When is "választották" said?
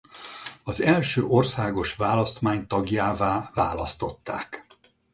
3.53-4.65